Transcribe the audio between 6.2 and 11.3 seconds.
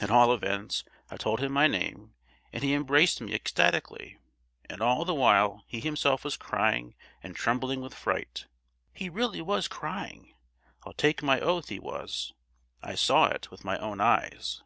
was crying and trembling with fright. He really was crying, I'll take